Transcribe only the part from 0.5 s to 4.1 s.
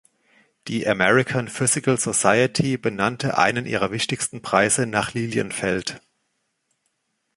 Die American Physical Society benannte einen ihrer